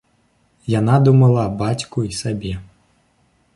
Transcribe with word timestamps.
Яна 0.79 0.95
думала 1.09 1.45
аб 1.49 1.53
бацьку 1.61 2.07
і 2.09 2.19
сабе. 2.23 2.53